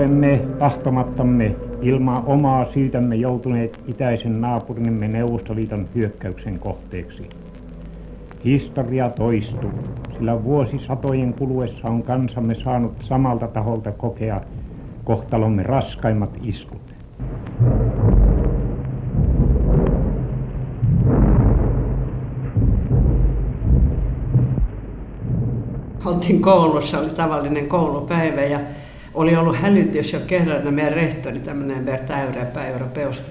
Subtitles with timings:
[0.00, 7.28] olemme tahtomattamme ilman omaa syytämme joutuneet itäisen naapurimme Neuvostoliiton hyökkäyksen kohteeksi.
[8.44, 9.70] Historia toistuu,
[10.16, 14.40] sillä vuosisatojen kuluessa on kansamme saanut samalta taholta kokea
[15.04, 16.80] kohtalomme raskaimmat iskut.
[26.04, 28.60] Oltiin koulussa, oli tavallinen koulupäivä ja
[29.14, 33.22] oli ollut hälytys jo kerran, meidän rehtori, tämmöinen Berta Äyräpä, europeus,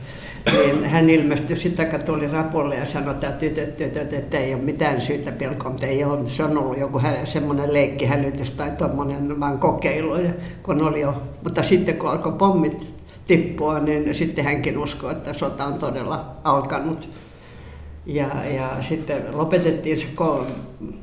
[0.52, 4.62] niin hän ilmestyi sitten, kun tuli rapulle ja sanoi, että tytöt, tytöt, että ei ole
[4.62, 6.30] mitään syytä pilkoon, ei ole.
[6.30, 10.32] Se on ollut joku semmoinen leikkihälytys tai tuommoinen vaan kokeilu, ja
[10.64, 11.24] kun oli jo.
[11.44, 12.96] Mutta sitten kun alkoi pommit
[13.28, 17.10] tippua, niin sitten hänkin uskoi, että sota on todella alkanut.
[18.06, 20.46] Ja, ja sitten lopetettiin se, koulu,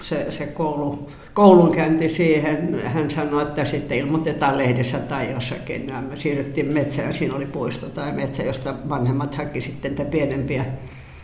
[0.02, 2.80] se, se koulu, koulunkäynti siihen.
[2.84, 5.88] Hän sanoi, että sitten ilmoitetaan lehdessä tai jossakin.
[5.88, 10.64] Ja me siirryttiin metsään, siinä oli puisto tai metsä, josta vanhemmat haki sitten niitä pienempiä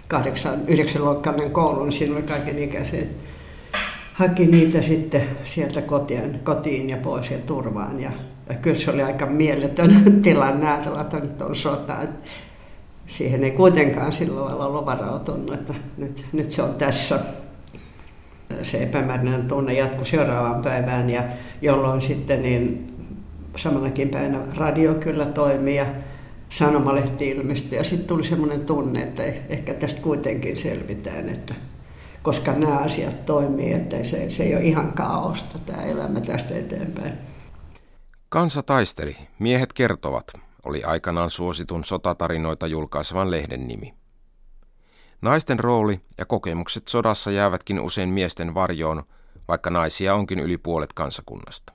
[0.08, 3.02] kahdeksan, yhdeksän luokkainen koulu, niin siinä oli kaiken ikäisiä.
[4.12, 8.00] Haki niitä sitten sieltä kotiin, kotiin ja pois ja turvaan.
[8.00, 8.10] Ja,
[8.48, 11.96] ja kyllä se oli aika mieletön tilanne ajatella, että nyt on sota
[13.06, 17.20] siihen ei kuitenkaan sillä lailla ollut varautunut, että nyt, nyt se on tässä.
[18.62, 21.22] Se epämääräinen tunne jatkui seuraavaan päivään, ja
[21.62, 22.94] jolloin sitten niin
[23.56, 25.86] samanakin päivänä radio kyllä toimii ja
[26.48, 27.78] sanomalehti ilmestyi.
[27.78, 31.54] Ja sitten tuli semmoinen tunne, että ehkä tästä kuitenkin selvitään, että
[32.22, 37.12] koska nämä asiat toimii, että se, se ei ole ihan kaaosta tämä elämä tästä eteenpäin.
[38.28, 40.32] Kansa taisteli, miehet kertovat,
[40.64, 43.94] oli aikanaan suositun sotatarinoita julkaisevan lehden nimi.
[45.22, 49.02] Naisten rooli ja kokemukset sodassa jäävätkin usein miesten varjoon,
[49.48, 51.72] vaikka naisia onkin yli puolet kansakunnasta.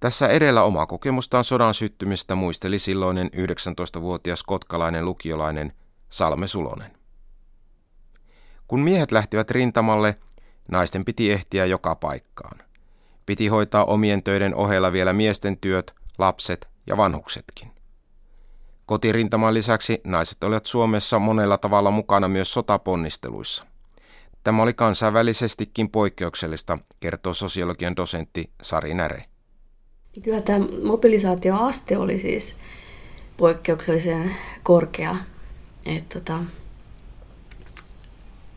[0.00, 5.72] Tässä edellä oma kokemustaan sodan syttymistä muisteli silloinen 19-vuotias kotkalainen lukiolainen
[6.08, 6.96] Salme Sulonen.
[8.68, 10.18] Kun miehet lähtivät rintamalle,
[10.70, 12.58] naisten piti ehtiä joka paikkaan.
[13.26, 17.70] Piti hoitaa omien töiden ohella vielä miesten työt, lapset ja vanhuksetkin.
[18.86, 23.64] Kotirintaman lisäksi naiset olivat Suomessa monella tavalla mukana myös sotaponnisteluissa.
[24.44, 29.24] Tämä oli kansainvälisestikin poikkeuksellista, kertoo sosiologian dosentti Sari Näre.
[30.22, 32.56] Kyllä tämä mobilisaatioaste oli siis
[33.36, 35.16] poikkeuksellisen korkea,
[35.86, 36.38] et tota,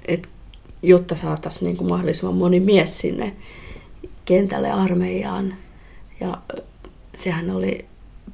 [0.06, 0.30] et,
[0.82, 3.36] jotta saataisiin niin kuin mahdollisimman moni mies sinne
[4.26, 5.56] kentälle armeijaan.
[6.20, 6.42] Ja
[7.18, 7.89] sehän oli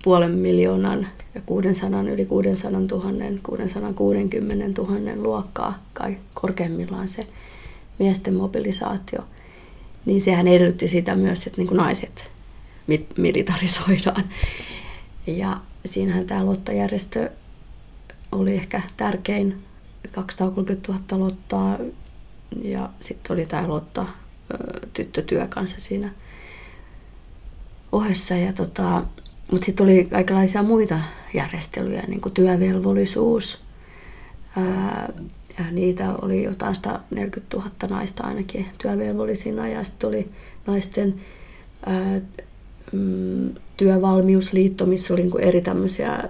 [0.05, 7.27] puolen miljoonan ja 600, yli 600 000, 660 000 luokkaa kai korkeimmillaan se
[7.99, 9.19] miesten mobilisaatio.
[10.05, 12.31] Niin sehän edellytti sitä myös, että niin kuin naiset
[13.17, 14.23] militarisoidaan.
[15.27, 17.31] Ja siinähän tämä lottajärjestö
[18.31, 19.63] oli ehkä tärkein,
[20.11, 21.77] 230 000 lottaa
[22.63, 24.05] ja sitten oli tämä lotta
[24.93, 26.09] tyttötyö kanssa siinä
[27.91, 28.35] ohessa.
[28.35, 29.03] Ja tota,
[29.51, 30.99] mutta sitten oli kaikenlaisia muita
[31.33, 33.61] järjestelyjä, niin kuin työvelvollisuus.
[34.57, 35.13] Ää,
[35.59, 39.67] ja niitä oli jotain 140 000 naista ainakin työvelvollisina.
[39.67, 40.29] Ja sitten oli
[40.67, 41.21] naisten
[41.85, 42.21] ää,
[42.91, 46.23] mm, työvalmiusliitto, missä oli niin eri tämmöisiä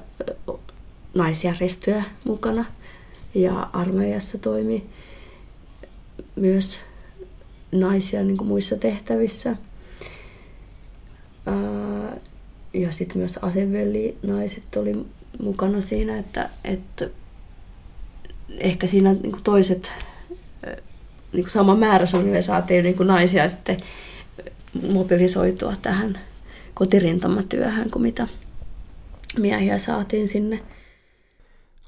[1.13, 2.65] naisjärjestöjä mukana.
[3.35, 4.85] Ja armeijassa toimi
[6.35, 6.79] myös
[7.71, 9.55] naisia niin kuin muissa tehtävissä.
[11.45, 12.17] Ää,
[12.75, 13.39] ja sitten myös
[14.23, 15.05] naiset oli
[15.39, 17.09] mukana siinä, että, että
[18.57, 19.91] ehkä siinä niin toiset,
[21.33, 23.77] niin sama määrä suunnilleen saatiin niin naisia sitten
[24.87, 26.19] mobilisoitua tähän
[26.73, 28.27] kotirintamatyöhön, kuin mitä
[29.39, 30.59] miehiä saatiin sinne.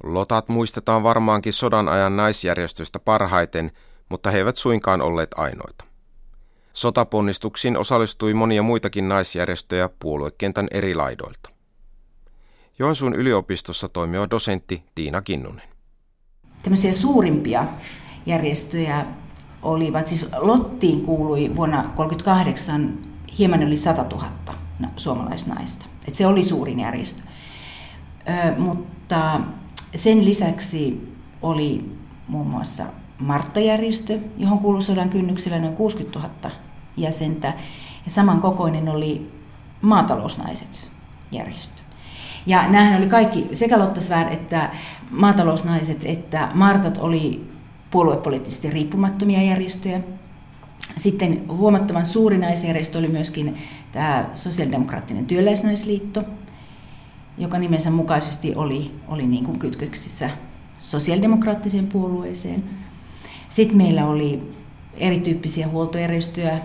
[0.03, 3.72] Lotat muistetaan varmaankin sodan ajan naisjärjestöstä parhaiten,
[4.09, 5.86] mutta he eivät suinkaan olleet ainoita.
[6.78, 11.50] Sotaponnistuksiin osallistui monia muitakin naisjärjestöjä puoluekentän eri laidoilta.
[12.79, 15.68] Joensuun yliopistossa toimiva dosentti Tiina Kinnunen.
[16.64, 17.68] Tämmöisiä suurimpia
[18.26, 19.06] järjestöjä
[19.62, 22.97] olivat, siis Lottiin kuului vuonna 1938
[23.38, 24.32] hieman yli 100 000
[24.96, 25.85] suomalaisnaista.
[26.08, 27.22] Et se oli suurin järjestö.
[28.30, 29.41] Ö, mutta
[29.96, 31.91] sen lisäksi oli
[32.28, 32.85] muun muassa
[33.20, 36.66] Martta-järjestö, johon kuului sodan kynnyksellä noin 60 000
[36.97, 37.47] jäsentä.
[38.05, 39.32] Ja samankokoinen oli
[39.82, 40.90] maatalousnaiset
[41.32, 41.82] järjestö.
[42.46, 44.70] Ja nämähän oli kaikki, sekä Lottasvär että
[45.11, 47.52] maatalousnaiset että Martat oli
[47.91, 50.02] puoluepoliittisesti riippumattomia järjestöjä.
[50.97, 53.58] Sitten huomattavan suuri naisjärjestö oli myöskin
[53.91, 56.23] tämä sosiaalidemokraattinen työläisnaisliitto,
[57.38, 60.29] joka nimensä mukaisesti oli, oli niin kuin kytköksissä
[60.79, 62.64] sosiaalidemokraattiseen puolueeseen.
[63.49, 64.53] Sitten meillä oli
[64.94, 66.59] erityyppisiä huoltojärjestöjä,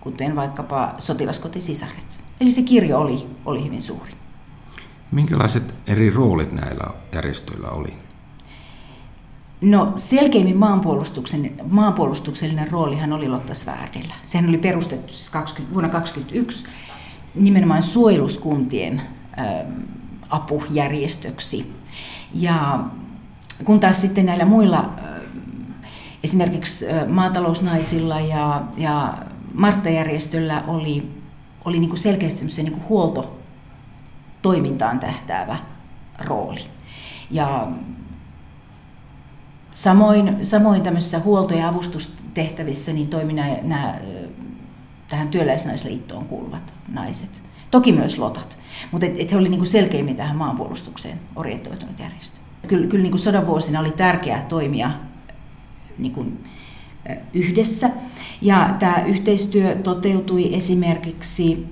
[0.00, 2.20] kuten vaikkapa sotilaskotisisaret.
[2.40, 4.12] Eli se kirjo oli, oli hyvin suuri.
[5.10, 7.94] Minkälaiset eri roolit näillä järjestöillä oli?
[9.60, 14.14] No selkeimmin maanpuolustuksen, maanpuolustuksellinen roolihan oli Lotta Svärdillä.
[14.22, 16.66] Sehän oli perustettu 20, siis vuonna 2021
[17.34, 19.64] nimenomaan suojeluskuntien ä,
[20.30, 21.72] apujärjestöksi.
[22.34, 22.84] Ja
[23.64, 24.90] kun taas sitten näillä muilla,
[26.24, 29.18] esimerkiksi maatalousnaisilla ja, ja
[29.54, 31.10] Martta-järjestöllä oli,
[31.64, 35.56] oli niin kuin selkeästi niin kuin huoltotoimintaan tähtäävä
[36.18, 36.60] rooli.
[37.30, 37.68] Ja
[39.78, 43.94] Samoin, samoin tämmöisissä huolto- ja avustustehtävissä niin toimi nämä, nämä
[45.08, 47.42] tähän työläisnaisliittoon kuuluvat naiset.
[47.70, 48.58] Toki myös lotat,
[48.92, 52.40] mutta et, et he olivat niinku selkeimmin tähän maanpuolustukseen orientoitunut järjestö.
[52.68, 54.90] Kyllä, kyllä niinku sodan vuosina oli tärkeää toimia
[55.98, 56.26] niinku,
[57.34, 57.90] yhdessä.
[58.40, 61.66] Ja tämä yhteistyö toteutui esimerkiksi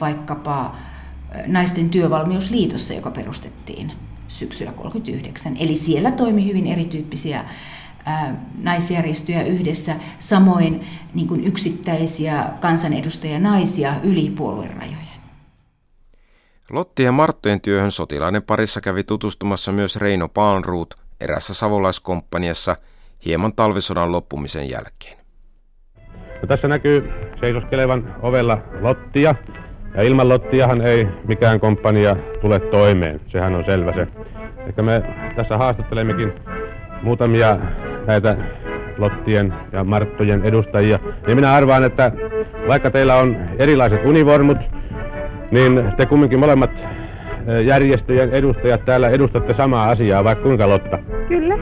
[0.00, 0.76] vaikkapa
[1.46, 3.92] naisten työvalmiusliitossa, joka perustettiin
[4.28, 5.56] syksyllä 1939.
[5.60, 7.44] Eli siellä toimi hyvin erityyppisiä
[8.58, 14.98] naisjärjestöjä yhdessä, samoin niin kuin yksittäisiä kansanedustajia naisia yli puoluerajojen.
[16.70, 22.76] Lotti ja Marttojen työhön sotilaiden parissa kävi tutustumassa myös Reino Palnruut erässä savolaiskomppaniassa
[23.26, 25.18] hieman talvisodan loppumisen jälkeen.
[26.42, 27.10] No, tässä näkyy
[27.40, 29.34] seisoskelevan ovella Lottia,
[29.94, 34.06] ja ilman Lottiahan ei mikään komppania tule toimeen, sehän on selvä se.
[34.66, 35.02] Ehkä me
[35.36, 36.32] tässä haastattelemmekin
[37.02, 37.58] muutamia
[38.06, 38.36] näitä
[38.98, 40.98] Lottien ja Marttojen edustajia.
[41.28, 42.12] Ja minä arvaan, että
[42.68, 44.58] vaikka teillä on erilaiset univormut,
[45.50, 46.70] niin te kumminkin molemmat
[47.64, 50.98] järjestöjen edustajat täällä edustatte samaa asiaa, vaikka kuinka Lotta?
[51.28, 51.58] Kyllä.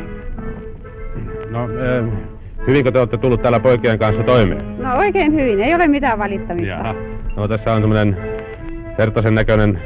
[1.56, 1.68] No,
[2.66, 4.82] hyvinkö te olette tullut täällä poikien kanssa toimeen?
[4.82, 6.68] No oikein hyvin, ei ole mitään valittamista.
[6.68, 6.94] Jaha.
[7.36, 8.16] No tässä on semmoinen
[8.98, 9.80] Hertosen näköinen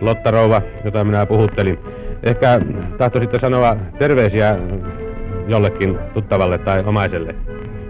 [0.00, 1.78] Lottarouva, jota minä puhuttelin.
[2.22, 2.60] Ehkä
[2.98, 4.56] tahtoisitte sanoa terveisiä
[5.48, 7.34] jollekin tuttavalle tai omaiselle.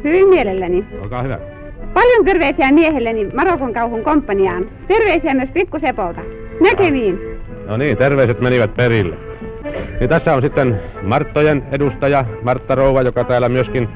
[0.05, 0.85] Hyvin mielelläni.
[1.03, 1.39] Olkaa hyvä.
[1.95, 4.67] Paljon terveisiä miehelleni Marokon kauhun komppaniaan.
[4.89, 6.21] Terveisiä myös pikkusepolta.
[6.61, 7.19] Näkemiin.
[7.67, 9.30] No niin, terveiset menivät perille.
[10.01, 13.89] Niin tässä on sitten Marttojen edustaja, Martta Rouva, joka täällä myöskin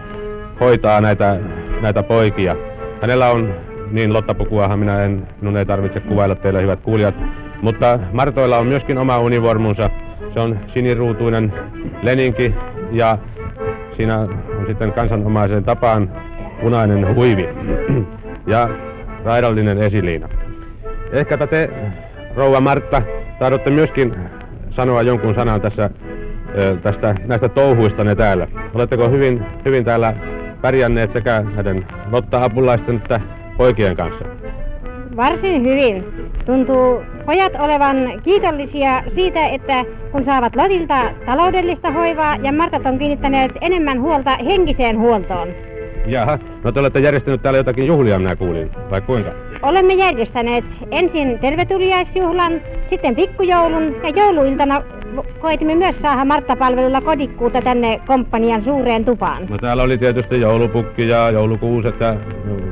[0.61, 1.37] hoitaa näitä,
[1.81, 2.56] näitä poikia.
[3.01, 3.55] Hänellä on
[3.91, 7.15] niin Lottapukuahan minä en, minun ei tarvitse kuvailla teille hyvät kuulijat.
[7.62, 9.91] Mutta Martoilla on myöskin oma univormunsa.
[10.35, 11.53] Se on siniruutuinen
[12.03, 12.55] leninki
[12.93, 13.19] ja
[13.97, 16.11] siinä on sitten kansanomaiseen tapaan
[16.61, 17.49] punainen huivi
[18.47, 18.69] ja
[19.25, 20.29] raidallinen esiliina.
[21.12, 21.71] Ehkä te,
[22.37, 23.03] rouva Martta,
[23.39, 24.15] tahdotte myöskin
[24.76, 25.91] sanoa jonkun sanan tässä,
[26.82, 28.47] tästä, näistä touhuistanne täällä.
[28.75, 30.15] Oletteko hyvin, hyvin täällä
[30.61, 33.21] pärjänneet sekä näiden Lotta-apulaisten että
[33.56, 34.25] poikien kanssa?
[35.17, 36.05] Varsin hyvin.
[36.47, 43.52] Tuntuu pojat olevan kiitollisia siitä, että kun saavat Lotilta taloudellista hoivaa ja Martat on kiinnittäneet
[43.61, 45.49] enemmän huolta henkiseen huoltoon.
[46.07, 49.31] Jaha, no te olette järjestänyt täällä jotakin juhlia, minä kuulin, vai kuinka?
[49.62, 52.52] Olemme järjestäneet ensin tervetuliaisjuhlan,
[52.95, 54.83] sitten pikkujoulun ja jouluiltana
[55.41, 59.47] koitimme myös saada Martta-palvelulla kodikkuuta tänne komppanian suureen tupaan.
[59.49, 62.17] No täällä oli tietysti joulupukki ja joulukuuset ja,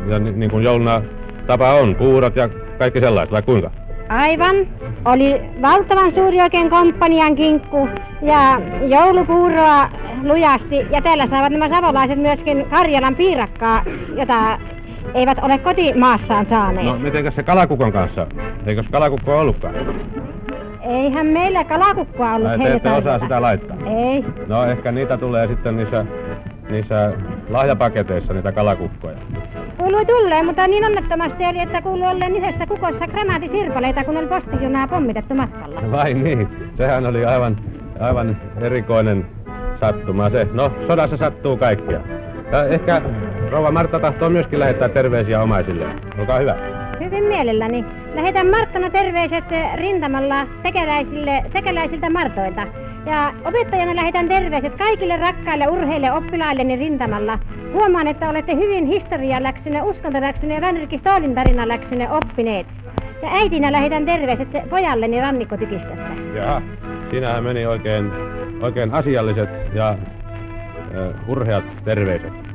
[0.09, 1.03] ja ni, niin kuin jouluna
[1.47, 2.49] tapa on, puurot ja
[2.79, 3.71] kaikki sellaiset, vai kuinka?
[4.09, 4.57] Aivan.
[5.05, 7.89] Oli valtavan suuri oikein komppanian kinkku
[8.23, 9.91] ja joulupuuroa
[10.25, 10.77] lujasti.
[10.91, 13.85] Ja täällä saavat nämä savolaiset myöskin Karjalan piirakkaa,
[14.17, 14.59] jota
[15.15, 16.87] eivät ole kotimaassaan saaneet.
[16.87, 18.27] No mitenkäs se kalakukon kanssa?
[18.67, 19.75] Eikös kalakukko ollutkaan?
[20.81, 23.77] Eihän meillä kalakukkoa ollut Ai, te ette osaa sitä laittaa?
[23.87, 24.25] Ei.
[24.47, 26.07] No ehkä niitä tulee sitten niissä,
[26.71, 27.13] niissä
[27.51, 29.17] lahjapaketeissa, niitä kalakukkoja.
[29.79, 34.89] Kuului tulleen, mutta niin onnettomasti eli, että kuului olleen yhdessä kukossa granaatisirpaleita, kun oli postijunaa
[34.89, 35.83] pommitettu matkalla.
[35.93, 36.49] Vai niin?
[36.77, 37.57] Sehän oli aivan,
[38.01, 39.27] aivan erikoinen
[39.81, 40.49] sattuma se.
[40.53, 42.01] No, sodassa sattuu kaikkia.
[42.53, 43.03] Ja ehkä
[43.53, 45.87] rouva Martta tahtoo myöskin lähettää terveisiä omaisille.
[46.19, 46.57] Olkaa hyvä.
[47.01, 47.85] Hyvin mielelläni.
[48.15, 49.45] Lähetän Marttana terveiset
[49.77, 52.67] rintamalla sekeläisille, sekeläisiltä Martoilta.
[53.07, 57.39] Ja opettajana lähetän terveiset kaikille rakkaille urheille oppilailleni rintamalla.
[57.73, 62.67] Huomaan, että olette hyvin historialäksyne, uskontoläksyne ja Vänrikki Stoolin tarinaläksyne oppineet.
[63.23, 66.07] Ja äitinä lähetän terveiset pojalleni rannikkotykistöstä.
[66.35, 66.63] Jaha,
[67.11, 68.13] siinähän meni oikein,
[68.61, 72.52] oikein asialliset ja uh, urheat terveiset.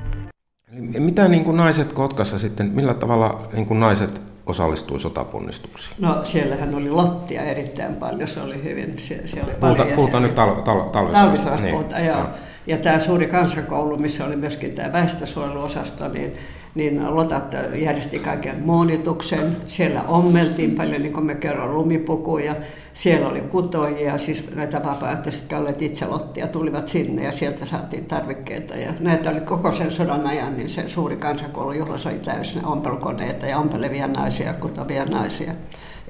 [0.72, 5.96] Eli mitä niin kuin naiset Kotkassa sitten, millä tavalla niin kuin naiset osallistui sotaponnistuksiin?
[6.00, 9.96] No siellähän oli lottia erittäin paljon, se oli hyvin, siellä oli Puhuta, paljon.
[9.96, 11.26] puhutaan nyt tal, tal, talvisodasta.
[11.26, 12.18] Talvisodasta niin, puhutaan, joo.
[12.18, 12.28] joo.
[12.68, 16.34] Ja tämä suuri kansakoulu, missä oli myöskin tämä väestösuojeluosasto, niin
[16.78, 19.58] niin Lotat järjesti kaiken monituksen.
[19.68, 22.56] Siellä ommeltiin paljon, niin kuin me kerron, lumipukuja.
[22.94, 28.06] Siellä oli kutoijia, siis näitä vapaaehtoiset, jotka olivat itse lottia, tulivat sinne ja sieltä saatiin
[28.06, 28.76] tarvikkeita.
[28.76, 33.46] Ja näitä oli koko sen sodan ajan, niin se suuri kansakoulu, jolla oli täysin ompelukoneita
[33.46, 35.52] ja ompelevia naisia, kutovia naisia.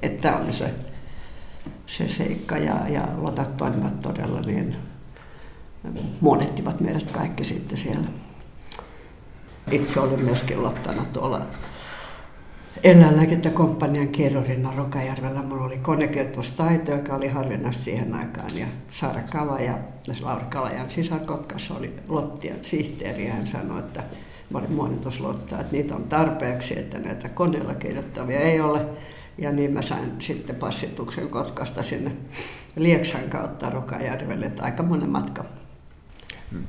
[0.02, 0.70] Että oli se,
[1.86, 4.76] se seikka ja, ja lotat toimivat todella niin,
[6.20, 8.08] monettivat meidät kaikki sitten siellä.
[9.70, 11.46] Itse olin myöskin lottana tuolla
[12.84, 15.42] eläinlääkintäkomppanian kirjorinna Rokajärvellä.
[15.42, 18.50] Minulla oli konekirjoitustaito, joka oli harvinaista siihen aikaan.
[18.56, 19.74] Ja Saara Kala ja
[20.22, 23.26] Laura Kalajan sisar Kotkassa oli Lottien sihteeri.
[23.26, 24.02] Ja hän sanoi, että
[24.50, 28.86] mä olin monituslotta, että niitä on tarpeeksi, että näitä koneella kirjoittavia ei ole.
[29.38, 32.12] Ja niin mä sain sitten passituksen Kotkasta sinne
[32.76, 35.42] Lieksan kautta Rokajärvelle, että aika monen matka.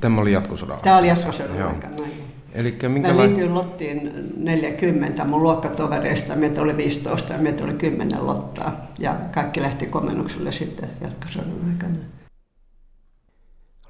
[0.00, 1.96] Tämä oli jatkosodan Tämä oli jatkosodan aikana.
[2.54, 3.16] Eli minkälainen...
[3.16, 8.86] Mä liityin Lottiin 40, mun luokkatovereista, meitä oli 15 ja meitä oli 10 Lottaa.
[8.98, 11.98] Ja kaikki lähti komennukselle sitten jatkosodan aikana.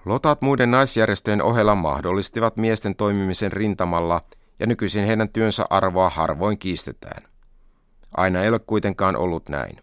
[0.05, 4.23] Lotat muiden naisjärjestöjen ohella mahdollistivat miesten toimimisen rintamalla
[4.59, 7.23] ja nykyisin heidän työnsä arvoa harvoin kiistetään.
[8.17, 9.77] Aina ei ole kuitenkaan ollut näin.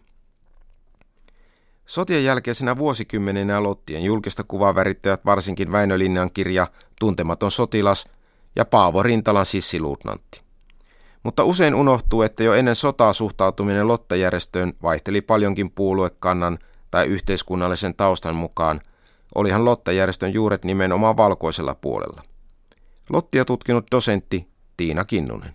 [1.86, 6.66] Sotien jälkeisenä vuosikymmeninä Lottien julkista kuvaa värittävät varsinkin Väinö Linnan kirja
[7.00, 8.06] Tuntematon sotilas–
[8.56, 10.42] ja Paavo Rintalan sissiluutnantti.
[11.22, 16.58] Mutta usein unohtuu, että jo ennen sotaa suhtautuminen Lotta-järjestöön vaihteli paljonkin puoluekannan
[16.90, 18.80] tai yhteiskunnallisen taustan mukaan,
[19.34, 22.22] olihan Lotta-järjestön juuret nimenomaan valkoisella puolella.
[23.10, 25.54] Lottia tutkinut dosentti Tiina Kinnunen.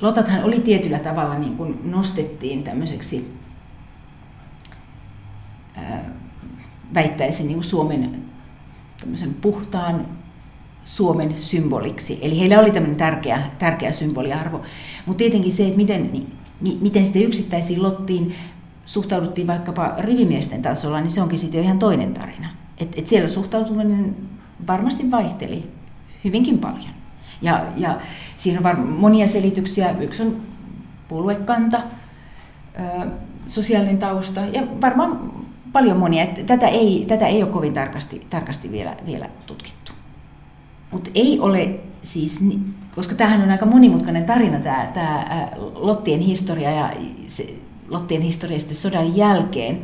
[0.00, 3.34] Lotathan oli tietyllä tavalla niin kuin nostettiin tämmöiseksi,
[6.94, 8.24] väittäisin niin kuin Suomen
[9.00, 10.17] tämmöisen puhtaan
[10.88, 12.18] Suomen symboliksi.
[12.22, 14.62] Eli heillä oli tämmöinen tärkeä, tärkeä symboliarvo.
[15.06, 18.34] Mutta tietenkin se, että miten, niin, miten sitten yksittäisiin lottiin
[18.86, 22.48] suhtauduttiin vaikkapa rivimiesten tasolla, niin se onkin sitten jo ihan toinen tarina.
[22.78, 24.16] Et, et siellä suhtautuminen
[24.66, 25.70] varmasti vaihteli
[26.24, 26.90] hyvinkin paljon.
[27.42, 28.00] Ja, ja
[28.36, 29.94] siinä on var- monia selityksiä.
[30.00, 30.36] Yksi on
[31.08, 31.80] puoluekanta,
[32.80, 33.06] ö,
[33.46, 35.32] sosiaalinen tausta ja varmaan
[35.72, 36.24] paljon monia.
[36.24, 39.97] Et tätä, ei, tätä ei ole kovin tarkasti, tarkasti vielä, vielä tutkittu.
[40.90, 42.44] Mutta ei ole siis,
[42.94, 46.92] koska tämähän on aika monimutkainen tarina tämä, tämä Lottien historia ja
[47.26, 47.54] se,
[47.88, 49.82] Lottien historia sitten sodan jälkeen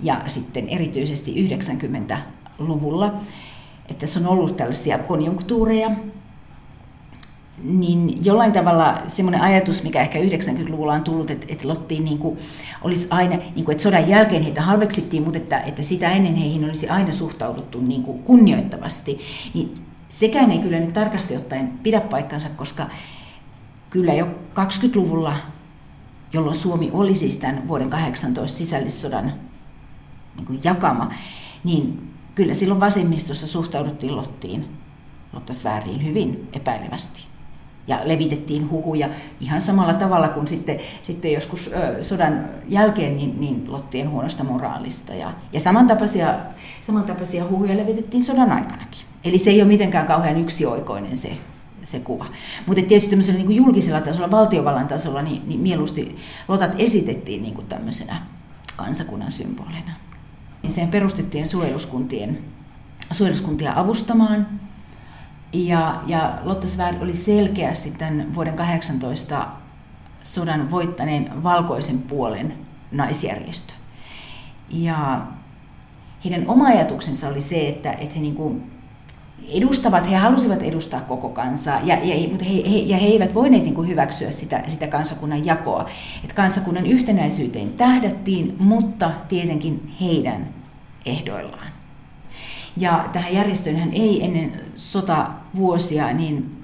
[0.00, 3.14] ja sitten erityisesti 90-luvulla,
[3.88, 5.90] että se on ollut tällaisia konjunktuureja,
[7.64, 12.38] niin jollain tavalla semmoinen ajatus, mikä ehkä 90-luvulla on tullut, että, että Lottiin niin kuin
[12.82, 16.64] olisi aina, niin kuin, että sodan jälkeen heitä halveksittiin, mutta että, että sitä ennen heihin
[16.64, 19.20] olisi aina suhtauduttu niin kuin kunnioittavasti,
[19.54, 19.74] niin
[20.08, 22.86] sekään ei kyllä nyt tarkasti ottaen pidä paikkansa, koska
[23.90, 25.36] kyllä jo 20-luvulla,
[26.32, 29.32] jolloin Suomi oli siis tämän vuoden 18 sisällissodan
[30.36, 31.10] niin kuin jakama,
[31.64, 34.68] niin kyllä silloin vasemmistossa suhtauduttiin Lottiin,
[35.32, 37.22] Lottasvääriin hyvin epäilevästi.
[37.86, 39.08] Ja levitettiin huhuja
[39.40, 45.14] ihan samalla tavalla kuin sitten, sitten joskus ö, sodan jälkeen niin, niin Lottien huonosta moraalista.
[45.14, 46.34] Ja, ja samantapaisia,
[46.82, 49.07] samantapaisia huhuja levitettiin sodan aikanakin.
[49.24, 51.32] Eli se ei ole mitenkään kauhean yksioikoinen se,
[51.82, 52.26] se kuva.
[52.66, 56.16] Mutta tietysti tämmöisellä niin julkisella tasolla, valtiovallan tasolla, niin, niin mieluusti
[56.48, 58.22] lotat esitettiin niin kuin tämmöisenä
[58.76, 59.92] kansakunnan symbolina.
[60.62, 62.38] Niin sen perustettiin suojeluskuntien,
[63.10, 64.46] suojeluskuntia avustamaan.
[65.52, 69.46] Ja, ja Lotta Svärd oli selkeästi tämän vuoden 18
[70.22, 72.54] sodan voittaneen valkoisen puolen
[72.92, 73.72] naisjärjestö.
[74.70, 75.26] Ja
[76.24, 78.77] heidän oma ajatuksensa oli se, että, että he niin kuin
[79.48, 83.62] edustavat, he halusivat edustaa koko kansaa, ja, ja, mutta he, he, ja he eivät voineet
[83.62, 85.86] niin kuin hyväksyä sitä, sitä kansakunnan jakoa.
[86.22, 90.48] Että kansakunnan yhtenäisyyteen tähdättiin, mutta tietenkin heidän
[91.04, 91.66] ehdoillaan.
[92.76, 96.58] Ja tähän järjestöön ei ennen sotavuosia niin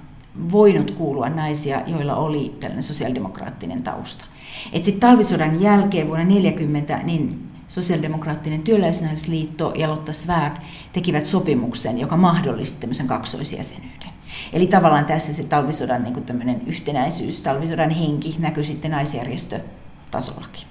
[0.53, 4.25] voinut kuulua naisia, joilla oli tällainen sosiaalidemokraattinen tausta.
[4.73, 10.57] Sitten talvisodan jälkeen vuonna 1940 niin sosiaalidemokraattinen työläisnaisliitto ja Lotta Svärd
[10.93, 14.11] tekivät sopimuksen, joka mahdollisti tämmöisen kaksoisjäsenyyden.
[14.53, 20.63] Eli tavallaan tässä se talvisodan niin kuin yhtenäisyys, talvisodan henki näkyy sitten naisjärjestötasollakin.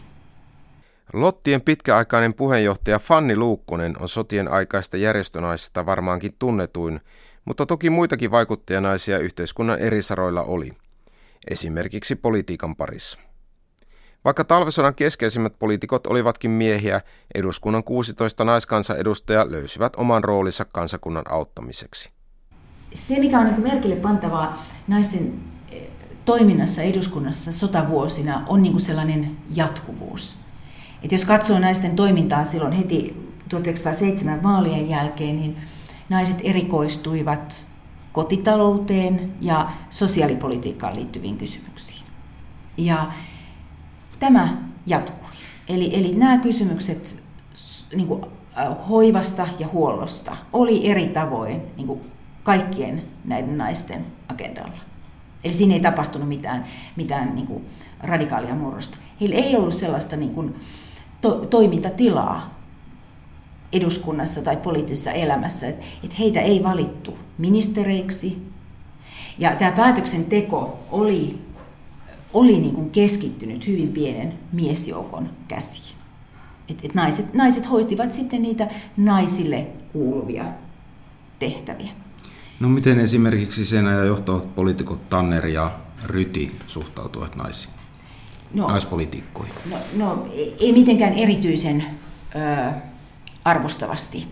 [1.14, 7.00] Lottien pitkäaikainen puheenjohtaja Fanni Luukkonen on sotien aikaista järjestönaisista varmaankin tunnetuin,
[7.46, 10.72] Mutta toki muitakin vaikuttajanaisia yhteiskunnan eri saroilla oli,
[11.48, 13.20] esimerkiksi politiikan parissa.
[14.26, 17.02] Vaikka talvisodan keskeisimmät poliitikot olivatkin miehiä,
[17.36, 22.10] eduskunnan 16 naiskansanedustajaa löysivät oman roolinsa kansakunnan auttamiseksi.
[22.94, 25.34] Se, mikä on niin merkille pantavaa naisten
[25.72, 25.82] eh,
[26.26, 30.36] toiminnassa eduskunnassa sotavuosina, on niin sellainen jatkuvuus.
[31.04, 33.16] Et jos katsoo naisten toimintaa silloin heti
[33.50, 35.58] 1907 vaalien jälkeen, niin
[36.10, 37.68] naiset erikoistuivat
[38.12, 42.04] kotitalouteen ja sosiaalipolitiikkaan liittyviin kysymyksiin.
[42.78, 43.12] Ja
[44.24, 45.30] tämä jatkui.
[45.68, 47.24] Eli, eli nämä kysymykset
[47.96, 48.26] niin kuin,
[48.90, 52.02] hoivasta ja huollosta oli eri tavoin niin kuin
[52.44, 54.78] kaikkien näiden naisten agendalla.
[55.44, 56.66] Eli siinä ei tapahtunut mitään,
[56.96, 57.66] mitään niin kuin
[58.00, 58.98] radikaalia murrosta.
[59.22, 60.56] Heillä ei ollut sellaista niin kuin,
[61.22, 62.60] to, toimintatilaa
[63.74, 68.48] eduskunnassa tai poliittisessa elämässä, että, että heitä ei valittu ministereiksi.
[69.38, 71.43] Ja tämä päätöksenteko oli
[72.34, 75.98] oli niin kuin keskittynyt hyvin pienen miesjoukon käsiin.
[76.70, 80.46] Et, et naiset, naiset hoitivat sitten niitä naisille kuuluvia
[81.40, 81.90] tehtäviä.
[82.60, 85.72] No miten esimerkiksi sen ajan johtavat poliitikot Tanner ja
[86.06, 87.74] Ryti suhtautuvat naisiin?
[88.54, 89.54] No, naispolitiikkoihin?
[89.70, 90.28] No, no
[90.60, 91.86] ei mitenkään erityisen
[92.36, 92.72] ö,
[93.44, 94.28] arvostavasti.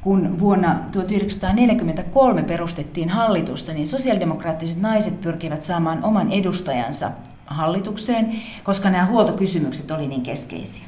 [0.00, 7.10] Kun vuonna 1943 perustettiin hallitusta, niin sosiaalidemokraattiset naiset pyrkivät saamaan oman edustajansa
[7.46, 10.84] hallitukseen, koska nämä huoltokysymykset oli niin keskeisiä.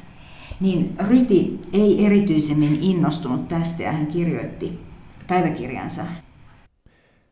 [0.59, 4.79] Niin Ryti ei erityisemmin innostunut tästä ja hän kirjoitti
[5.27, 6.05] päiväkirjansa.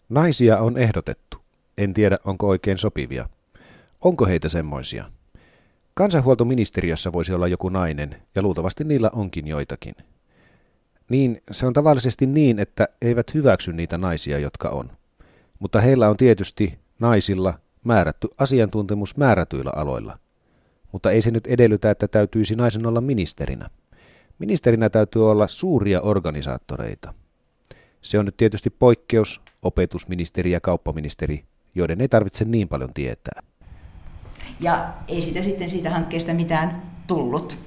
[0.09, 1.37] Naisia on ehdotettu.
[1.77, 3.29] En tiedä, onko oikein sopivia.
[4.01, 5.05] Onko heitä semmoisia?
[5.93, 9.95] Kansanhuoltoministeriössä voisi olla joku nainen, ja luultavasti niillä onkin joitakin.
[11.09, 14.91] Niin, se on tavallisesti niin, että eivät hyväksy niitä naisia, jotka on.
[15.59, 17.53] Mutta heillä on tietysti naisilla
[17.85, 20.19] määrätty asiantuntemus määrätyillä aloilla.
[20.91, 23.69] Mutta ei se nyt edellytä, että täytyisi naisen olla ministerinä.
[24.39, 27.13] Ministerinä täytyy olla suuria organisaattoreita.
[28.01, 31.45] Se on nyt tietysti poikkeus, opetusministeri ja kauppaministeri,
[31.75, 33.43] joiden ei tarvitse niin paljon tietää.
[34.59, 37.57] Ja ei sitä sitten siitä hankkeesta mitään tullut.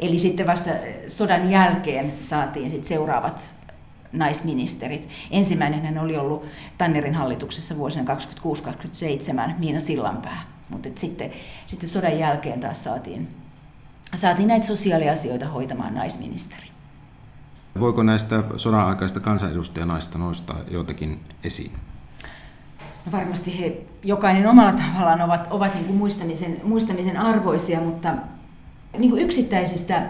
[0.00, 0.70] Eli sitten vasta
[1.06, 3.54] sodan jälkeen saatiin sitten seuraavat
[4.12, 5.08] naisministerit.
[5.30, 6.44] Ensimmäinen hän oli ollut
[6.78, 8.14] Tannerin hallituksessa vuosina
[9.50, 11.30] 26-27 Miina Sillanpää, mutta sitten,
[11.66, 13.28] sitten sodan jälkeen taas saatiin,
[14.14, 16.66] saatiin näitä sosiaaliasioita hoitamaan naisministeri.
[17.80, 21.72] Voiko näistä sodan aikaista kansanedustajanaista nostaa joitakin esiin?
[23.06, 28.14] No varmasti he jokainen omalla tavallaan ovat, ovat niin kuin muistamisen, muistamisen arvoisia, mutta
[28.98, 30.08] niin kuin yksittäisistä äh,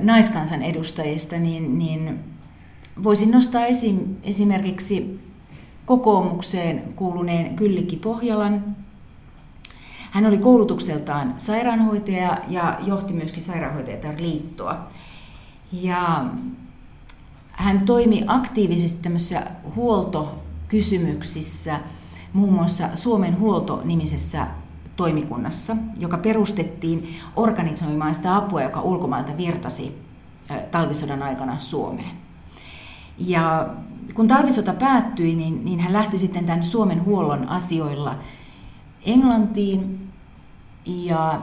[0.00, 2.20] naiskansanedustajista, niin, niin
[3.02, 5.20] Voisin nostaa esim, esimerkiksi
[5.86, 8.76] kokoomukseen kuuluneen Kyllikki Pohjalan.
[10.10, 14.88] Hän oli koulutukseltaan sairaanhoitaja ja johti myöskin sairaanhoitajatar liittoa.
[15.72, 16.24] Ja
[17.52, 21.80] hän toimi aktiivisesti tämmöisissä huoltokysymyksissä,
[22.32, 24.46] muun muassa Suomen huolto-nimisessä
[24.96, 29.98] toimikunnassa, joka perustettiin organisoimaan sitä apua, joka ulkomailta virtasi
[30.70, 32.27] talvisodan aikana Suomeen.
[33.18, 33.68] Ja
[34.14, 38.18] kun talvisota päättyi, niin, niin hän lähti sitten tämän Suomen huollon asioilla
[39.06, 40.08] Englantiin.
[40.86, 41.40] Ja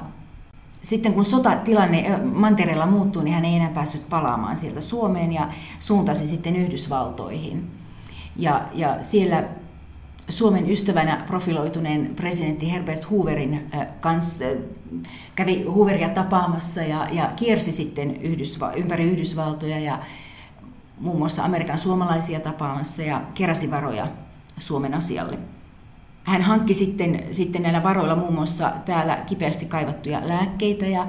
[0.82, 6.28] sitten kun sotatilanne mantereella muuttui, niin hän ei enää päässyt palaamaan sieltä Suomeen ja suuntasi
[6.28, 7.72] sitten Yhdysvaltoihin.
[8.36, 9.44] Ja, ja siellä
[10.30, 14.46] Suomen ystävänä profiloituneen presidentti Herbert Hooverin kanssa
[15.36, 20.00] kävi Hooveria tapaamassa ja, ja kiersi sitten Yhdysva- ympäri Yhdysvaltoja ja
[21.00, 24.08] muun muassa Amerikan suomalaisia tapaamassa ja keräsi varoja
[24.58, 25.38] Suomen asialle.
[26.24, 31.08] Hän hankki sitten, sitten näillä varoilla muun muassa täällä kipeästi kaivattuja lääkkeitä ja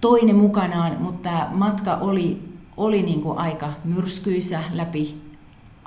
[0.00, 5.22] toinen mukanaan, mutta matka oli, oli niin kuin aika myrskyisä läpi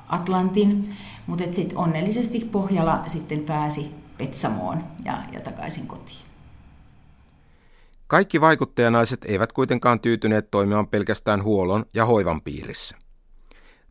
[0.09, 0.89] Atlantin,
[1.27, 6.32] mutta sitten onnellisesti Pohjala sitten pääsi Petsamoon ja, ja takaisin kotiin.
[8.07, 12.97] Kaikki vaikuttajanaiset eivät kuitenkaan tyytyneet toimimaan pelkästään huollon ja hoivan piirissä.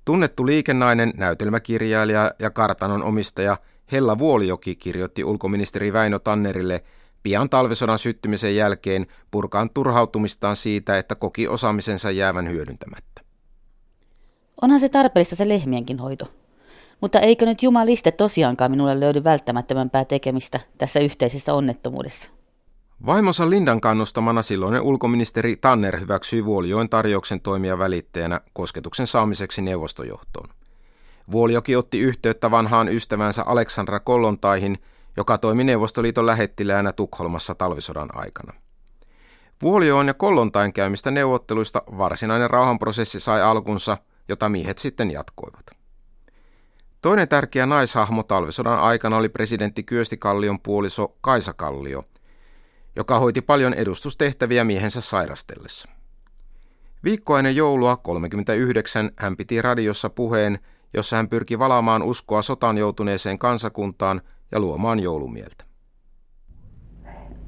[0.05, 3.57] Tunnettu liikennainen, näytelmäkirjailija ja kartanon omistaja
[3.93, 6.85] Hella Vuolijoki kirjoitti ulkoministeri Väinö Tannerille
[7.23, 13.23] pian talvisodan syttymisen jälkeen purkaan turhautumistaan siitä, että koki osaamisensa jäävän hyödyntämättä.
[14.63, 16.25] Onhan se tarpeellista se lehmienkin hoito.
[17.01, 22.31] Mutta eikö nyt jumaliste tosiaankaan minulle löydy välttämättömämpää tekemistä tässä yhteisessä onnettomuudessa?
[23.07, 30.49] Vaimonsa Lindan kannustamana silloinen ulkoministeri Tanner hyväksyi Vuolijoen tarjouksen toimia välittäjänä kosketuksen saamiseksi neuvostojohtoon.
[31.31, 34.79] Vuolioki otti yhteyttä vanhaan ystävänsä Aleksandra Kollontaihin,
[35.17, 38.53] joka toimi Neuvostoliiton lähettiläänä Tukholmassa talvisodan aikana.
[39.63, 45.67] Vuolioon ja Kollontain käymistä neuvotteluista varsinainen rauhanprosessi sai alkunsa, jota miehet sitten jatkoivat.
[47.03, 52.03] Toinen tärkeä naishahmo talvisodan aikana oli presidentti Kyösti Kallion puoliso Kaisa Kallio,
[52.97, 55.89] joka hoiti paljon edustustehtäviä miehensä sairastellessa.
[57.05, 60.59] Viikkoa ennen joulua 39 hän piti radiossa puheen,
[60.95, 64.21] jossa hän pyrki valaamaan uskoa sotaan joutuneeseen kansakuntaan
[64.53, 65.65] ja luomaan joulumieltä.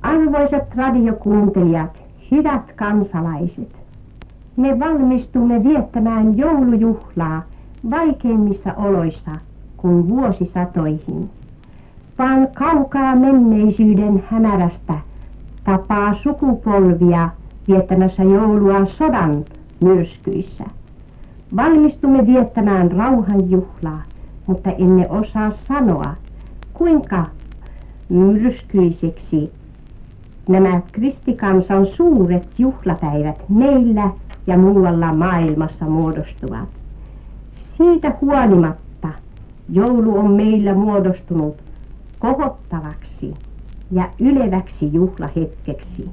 [0.03, 1.99] Arvoisat radiokuuntelijat,
[2.31, 3.77] hyvät kansalaiset,
[4.57, 7.43] me valmistumme viettämään joulujuhlaa
[7.91, 9.31] vaikeimmissa oloissa
[9.77, 11.31] kuin vuosisatoihin,
[12.19, 14.95] vaan kaukaa menneisyyden hämärästä
[15.65, 17.29] tapaa sukupolvia
[17.69, 19.45] viettämässä joulua sodan
[19.81, 20.65] myrskyissä.
[21.57, 24.03] Valmistumme viettämään rauhanjuhlaa,
[24.47, 26.15] mutta emme osaa sanoa,
[26.73, 27.25] kuinka
[28.09, 29.53] myrskyiseksi
[30.49, 34.11] nämä kristikansan suuret juhlapäivät meillä
[34.47, 36.69] ja muualla maailmassa muodostuvat.
[37.77, 39.09] Siitä huolimatta
[39.69, 41.57] joulu on meillä muodostunut
[42.19, 43.35] kohottavaksi
[43.95, 46.09] ja yleväksi juhlahetkeksi.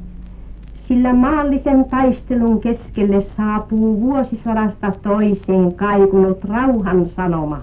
[0.88, 7.60] Sillä maallisen taistelun keskelle saapuu vuosisadasta toiseen kaikunut rauhan sanoma.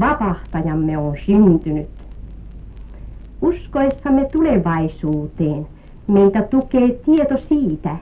[0.00, 1.88] Vapahtajamme on syntynyt.
[3.42, 5.66] Uskoessamme tulevaisuuteen
[6.08, 7.96] meitä tukee tieto siitä,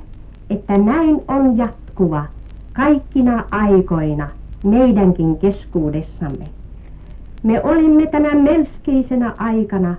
[0.51, 2.25] että näin on jatkuva
[2.73, 4.29] kaikkina aikoina
[4.65, 6.45] meidänkin keskuudessamme.
[7.43, 9.95] Me olimme tänä melskeisenä aikana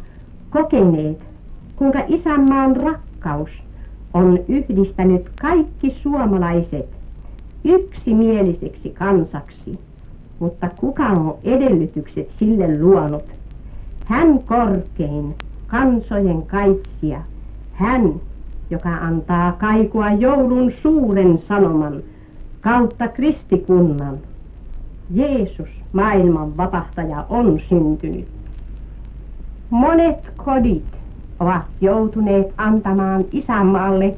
[0.56, 1.18] kokeneet,
[1.76, 3.50] kuinka isänmaan rakkaus
[4.14, 6.90] on yhdistänyt kaikki suomalaiset
[7.64, 9.80] yksimieliseksi kansaksi,
[10.40, 13.24] mutta kuka on edellytykset sille luonut?
[14.06, 15.36] Hän korkein,
[15.68, 17.22] kansojen kaitsija,
[17.74, 18.14] hän,
[18.70, 22.04] joka antaa kaikua joulun suuren sanoman
[22.62, 24.18] kautta kristikunnan.
[25.14, 28.28] Jeesus, maailman vapahtaja, on syntynyt.
[29.76, 30.86] Monet kodit
[31.40, 34.16] ovat joutuneet antamaan isänmaalle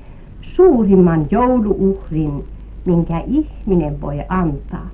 [0.55, 2.43] suurimman jouluuhrin,
[2.85, 4.89] minkä ihminen voi antaa.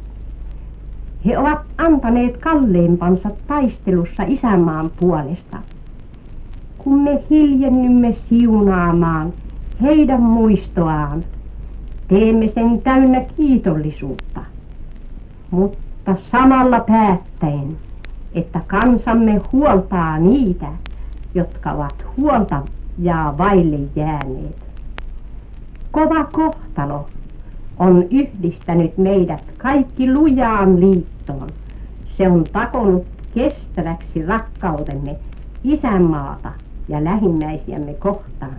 [1.26, 5.58] He ovat antaneet kalleimpansa taistelussa isänmaan puolesta.
[6.78, 9.34] Kun me hiljennymme siunaamaan
[9.82, 11.24] heidän muistoaan,
[12.08, 14.40] teemme sen täynnä kiitollisuutta,
[15.52, 17.78] mutta samalla päättäen,
[18.34, 20.68] että kansamme huoltaa niitä,
[21.36, 22.64] jotka ovat huolta
[22.98, 24.56] ja vaille jääneet.
[25.92, 27.10] Kova kohtalo
[27.80, 31.50] on yhdistänyt meidät kaikki lujaan liittoon.
[32.18, 35.20] Se on takonut kestäväksi rakkautemme
[35.64, 36.52] isänmaata
[36.88, 38.58] ja lähimmäisiämme kohtaan.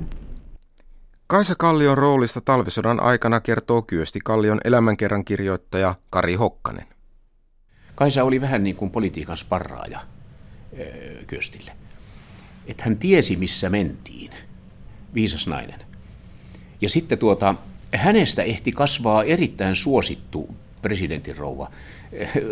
[1.27, 6.94] Kaisa Kallion roolista talvisodan aikana kertoo Kyösti Kallion elämänkerran kirjoittaja Kari Hokkanen.
[7.95, 10.01] Kaisa oli vähän niin kuin politiikan sparraaja
[11.27, 11.73] Kyöstille.
[12.67, 14.31] Että hän tiesi, missä mentiin.
[15.15, 15.81] Viisas nainen.
[16.81, 17.55] Ja sitten tuota,
[17.95, 21.71] hänestä ehti kasvaa erittäin suosittu presidentin rouva.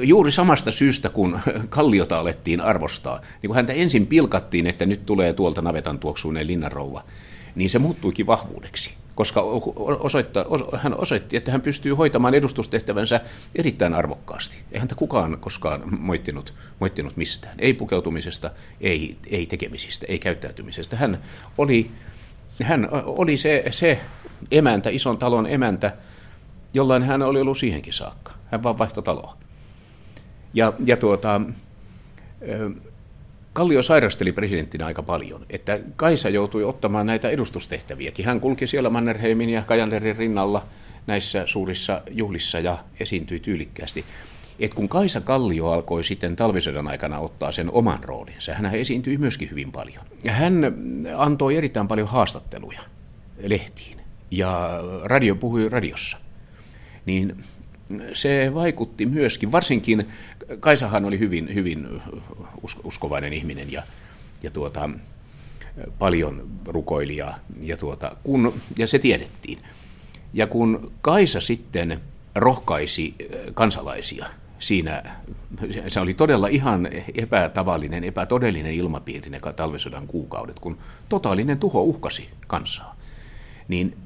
[0.03, 5.33] Juuri samasta syystä, kun Kalliota alettiin arvostaa, niin kun häntä ensin pilkattiin, että nyt tulee
[5.33, 7.05] tuolta navetan tuoksuinen linnanrouva,
[7.55, 9.41] niin se muuttuikin vahvuudeksi, koska
[10.01, 10.45] osoitta,
[10.77, 13.21] hän osoitti, että hän pystyy hoitamaan edustustehtävänsä
[13.55, 14.59] erittäin arvokkaasti.
[14.73, 17.55] Ei häntä kukaan koskaan moittinut, moittinut mistään.
[17.59, 20.97] Ei pukeutumisesta, ei, ei tekemisistä, ei käyttäytymisestä.
[20.97, 21.19] Hän
[21.59, 21.91] oli,
[22.63, 24.01] hän oli se, se
[24.51, 25.97] emäntä, ison talon emäntä,
[26.75, 28.33] jollain hän oli ollut siihenkin saakka.
[28.51, 29.37] Hän vaan vaihtoi taloa.
[30.55, 31.41] Ja, ja tuota,
[33.53, 38.25] Kallio sairasteli presidenttinä aika paljon, että Kaisa joutui ottamaan näitä edustustehtäviäkin.
[38.25, 40.67] Hän kulki siellä Mannerheimin ja Kajanderin rinnalla
[41.07, 44.05] näissä suurissa juhlissa ja esiintyi tyylikkäästi.
[44.61, 49.51] Et kun Kaisa Kallio alkoi sitten talvisodan aikana ottaa sen oman roolinsa, hän esiintyi myöskin
[49.51, 50.05] hyvin paljon.
[50.25, 50.75] Ja hän
[51.17, 52.81] antoi erittäin paljon haastatteluja
[53.43, 53.99] lehtiin
[54.31, 56.19] ja radio puhui radiossa.
[57.07, 57.37] Niin
[58.13, 60.09] se vaikutti myöskin, varsinkin
[60.61, 62.03] Kaisahan oli hyvin, hyvin
[62.85, 63.83] uskovainen ihminen ja,
[64.43, 64.91] ja tuota,
[65.99, 69.59] paljon rukoilija ja, tuota, kun, ja se tiedettiin.
[70.35, 72.01] Ja kun Kaisa sitten
[72.35, 73.15] rohkaisi
[73.55, 74.27] kansalaisia
[74.59, 75.03] siinä,
[75.89, 82.97] se oli todella ihan epätavallinen, epätodellinen ilmapiiri ne talvisodan kuukaudet, kun totaalinen tuho uhkasi kansaa,
[83.69, 83.97] niin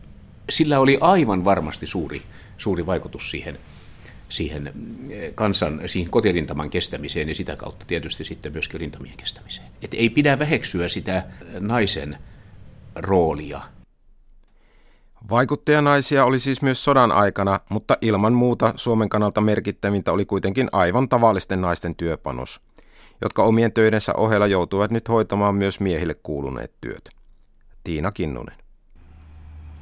[0.50, 2.22] sillä oli aivan varmasti suuri,
[2.58, 3.58] suuri vaikutus siihen
[4.28, 4.72] siihen
[5.34, 9.66] kansan, siihen kotirintaman kestämiseen ja sitä kautta tietysti sitten myöskin rintamien kestämiseen.
[9.82, 11.24] Et ei pidä väheksyä sitä
[11.60, 12.18] naisen
[12.94, 13.60] roolia.
[15.30, 21.08] Vaikuttajanaisia oli siis myös sodan aikana, mutta ilman muuta Suomen kannalta merkittävintä oli kuitenkin aivan
[21.08, 22.60] tavallisten naisten työpanos,
[23.22, 27.08] jotka omien töidensä ohella joutuivat nyt hoitamaan myös miehille kuuluneet työt.
[27.84, 28.56] Tiina Kinnunen.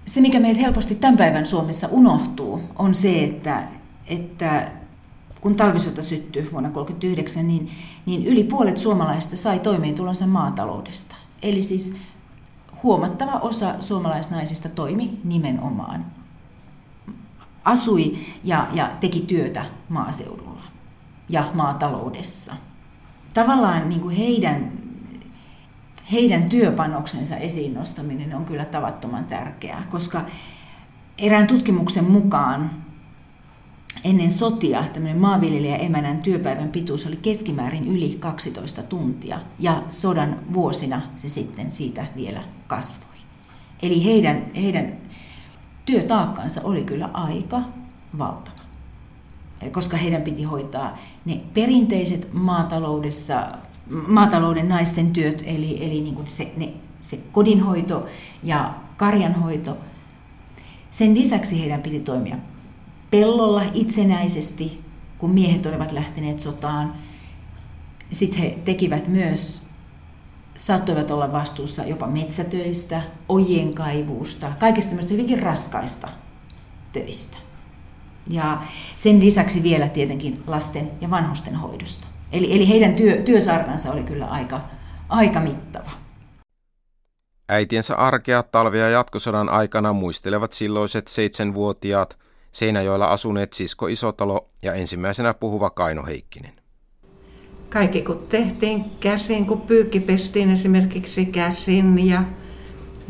[0.06, 3.68] Se, mikä meiltä helposti tämän päivän Suomessa unohtuu, on se, että,
[4.06, 4.70] että
[5.40, 7.70] kun talvisota syttyi vuonna 1939, niin,
[8.06, 11.16] niin yli puolet suomalaisista sai toimeentulonsa maataloudesta.
[11.42, 11.96] Eli siis
[12.82, 16.06] huomattava osa suomalaisnaisista toimi nimenomaan.
[17.64, 20.62] Asui ja, ja teki työtä maaseudulla
[21.28, 22.54] ja maataloudessa.
[23.34, 24.72] Tavallaan niin kuin heidän,
[26.12, 30.24] heidän työpanoksensa esiin nostaminen on kyllä tavattoman tärkeää, koska
[31.18, 32.70] erään tutkimuksen mukaan
[34.04, 41.02] ennen sotia tämmöinen maanviljelijä emänän työpäivän pituus oli keskimäärin yli 12 tuntia ja sodan vuosina
[41.16, 43.16] se sitten siitä vielä kasvoi.
[43.82, 44.96] Eli heidän, heidän
[45.86, 47.60] työtaakkansa oli kyllä aika
[48.18, 48.60] valtava,
[49.72, 53.48] koska heidän piti hoitaa ne perinteiset maataloudessa,
[54.08, 58.06] maatalouden naisten työt, eli, eli niin kuin se, ne, se kodinhoito
[58.42, 59.76] ja karjanhoito.
[60.90, 62.36] Sen lisäksi heidän piti toimia
[63.14, 64.84] pellolla itsenäisesti,
[65.18, 66.94] kun miehet olivat lähteneet sotaan.
[68.12, 69.62] Sitten he tekivät myös,
[70.58, 76.08] saattoivat olla vastuussa jopa metsätöistä, ojien kaivuusta, kaikista tämmöistä hyvinkin raskaista
[76.92, 77.36] töistä.
[78.30, 78.62] Ja
[78.96, 82.06] sen lisäksi vielä tietenkin lasten ja vanhusten hoidosta.
[82.32, 84.60] Eli, eli heidän työ, työsarkansa oli kyllä aika,
[85.08, 85.90] aika mittava.
[87.48, 92.18] Äitiensä arkea talvia jatkosodan aikana muistelevat silloiset seitsemänvuotiaat
[92.54, 96.52] Seinäjoella asuneet Sisko Isotalo ja ensimmäisenä puhuva Kaino Heikkinen.
[97.70, 102.22] Kaikki kun tehtiin käsin, kun pyykki pestiin esimerkiksi käsin ja,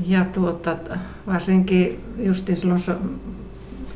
[0.06, 0.76] ja tuota,
[1.26, 2.82] varsinkin justin silloin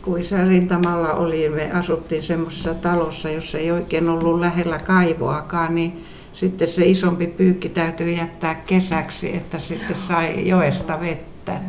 [0.03, 6.05] kun isä rintamalla oli, me asuttiin semmoisessa talossa, jossa ei oikein ollut lähellä kaivoakaan, niin
[6.33, 11.61] sitten se isompi pyykki täytyy jättää kesäksi, että sitten sai joesta vettä.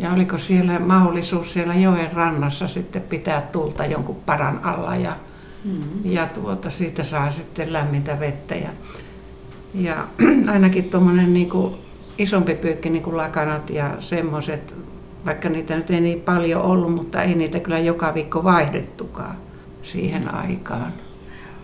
[0.00, 5.16] Ja oliko siellä mahdollisuus siellä joen rannassa sitten pitää tulta jonkun paran alla ja,
[5.64, 6.00] mm-hmm.
[6.04, 8.54] ja tuota, siitä saa sitten lämmintä vettä.
[8.54, 8.68] Ja,
[9.74, 10.06] ja
[10.52, 11.50] ainakin tuommoinen niin
[12.18, 14.74] isompi pyykki, niin kuin lakanat ja semmoiset,
[15.26, 19.36] vaikka niitä nyt ei niin paljon ollut, mutta ei niitä kyllä joka viikko vaihdettukaan
[19.82, 20.92] siihen aikaan.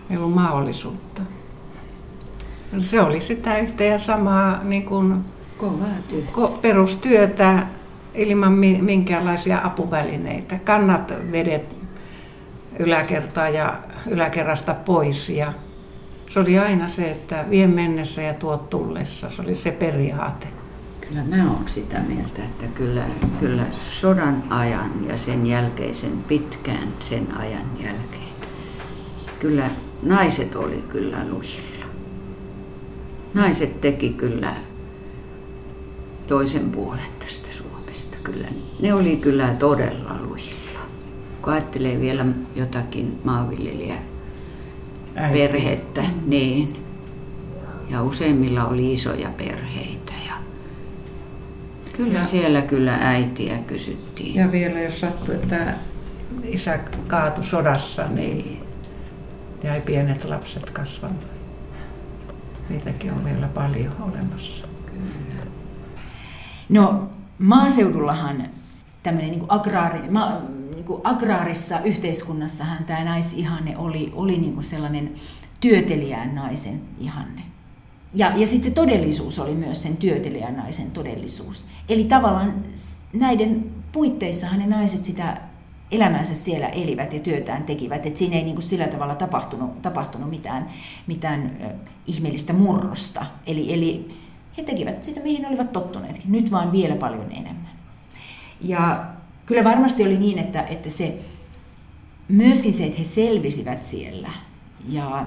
[0.09, 1.21] Ei ollut mahdollisuutta.
[2.79, 5.25] Se oli sitä yhtä ja samaa niin kuin,
[5.57, 6.57] Kovaa työtä.
[6.61, 7.67] perustyötä
[8.17, 8.51] ilman
[8.81, 10.59] minkäänlaisia apuvälineitä.
[10.63, 11.75] Kannat vedet
[12.79, 13.77] yläkertaa ja
[14.09, 15.53] yläkerrasta pois ja
[16.29, 19.29] se oli aina se, että vie mennessä ja tuo tullessa.
[19.29, 20.47] Se oli se periaate.
[21.01, 23.03] Kyllä mä oon sitä mieltä, että kyllä,
[23.39, 28.33] kyllä sodan ajan ja sen jälkeisen pitkään sen ajan jälkeen,
[29.39, 29.69] kyllä
[30.03, 31.85] naiset oli kyllä lujilla.
[33.33, 34.53] Naiset teki kyllä
[36.27, 37.46] toisen puolen tästä.
[38.31, 38.47] Kyllä,
[38.81, 40.79] ne oli kyllä todella lujilla.
[41.41, 43.95] Kun ajattelee vielä jotakin maanviljelijä
[45.31, 46.29] perhettä, mm.
[46.29, 46.83] niin.
[47.89, 50.13] Ja useimmilla oli isoja perheitä.
[50.27, 50.33] Ja
[51.93, 54.35] kyllä ja, siellä kyllä äitiä kysyttiin.
[54.35, 55.73] Ja vielä jos sattui, että
[56.43, 58.63] isä kaatui sodassa, niin
[59.63, 61.21] jäi pienet lapset kasvamaan.
[62.69, 64.67] Niitäkin on vielä paljon olemassa.
[66.69, 67.09] No
[67.39, 68.49] maaseudullahan
[69.03, 70.41] tämmöinen niin agraari, ma,
[70.75, 75.13] niin agraarissa yhteiskunnassahan tämä naisihanne oli, oli niin sellainen
[75.61, 77.41] työtelijän naisen ihanne.
[78.13, 81.65] Ja, ja sitten se todellisuus oli myös sen työtelijän naisen todellisuus.
[81.89, 82.63] Eli tavallaan
[83.13, 85.41] näiden puitteissahan ne naiset sitä
[85.91, 88.05] elämänsä siellä elivät ja työtään tekivät.
[88.05, 90.69] Et siinä ei niin kuin sillä tavalla tapahtunut, tapahtunut mitään,
[91.07, 91.57] mitään
[92.07, 93.25] ihmeellistä murrosta.
[93.45, 94.07] Eli, eli
[94.57, 96.31] he tekivät sitä, mihin olivat tottuneetkin.
[96.31, 97.71] Nyt vaan vielä paljon enemmän.
[98.61, 99.05] Ja
[99.45, 101.19] kyllä varmasti oli niin, että, että se,
[102.27, 104.29] myöskin se, että he selvisivät siellä
[104.89, 105.25] ja,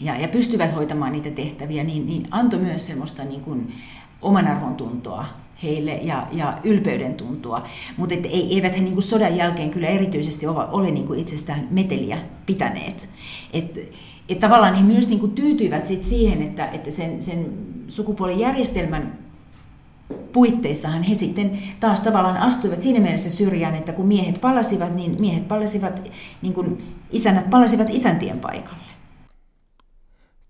[0.00, 3.74] ja, ja pystyvät hoitamaan niitä tehtäviä, niin, niin antoi myös semmoista niin kuin
[4.22, 5.24] oman arvon tuntoa
[5.62, 7.62] heille ja, ja ylpeyden tuntua.
[7.96, 11.68] Mutta ei, eivät he niin kuin sodan jälkeen kyllä erityisesti ole, ole niin kuin itsestään
[11.70, 13.10] meteliä pitäneet.
[13.52, 13.92] Et,
[14.28, 17.52] et tavallaan he myös niin kuin tyytyivät sit siihen, että, että sen, sen
[17.88, 19.18] sukupuolijärjestelmän
[20.32, 25.48] puitteissahan he sitten taas tavallaan astuivat siinä mielessä syrjään, että kun miehet palasivat, niin miehet
[25.48, 26.02] palasivat,
[26.42, 28.86] niin kuin isännät palasivat isäntien paikalle.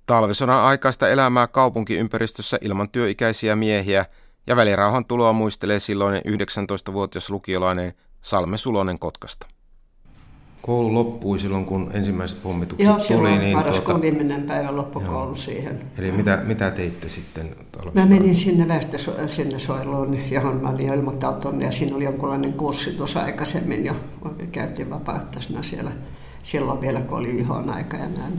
[0.06, 4.04] Talvisodan aikaista elämää kaupunkiympäristössä ilman työikäisiä miehiä
[4.46, 9.46] ja välirauhan tuloa muistelee silloinen 19-vuotias lukiolainen Salme Sulonen Kotkasta.
[10.66, 13.38] Koulu loppui silloin, kun ensimmäiset pommitukset Joo, tuli.
[13.38, 15.80] Niin tuota, viimeinen päivä loppukoulu siihen.
[15.98, 17.56] Eli mitä, mitä teitte sitten?
[17.94, 22.90] Mä menin sinne väestö, sinne suojeluun, johon mä olin ilmoittautunut ja siinä oli jonkunlainen kurssi
[22.90, 23.96] tuossa aikaisemmin jo.
[24.52, 25.90] Käytiin vapaaehtoisena siellä
[26.42, 28.38] silloin vielä, kun oli ihon aika ja näin.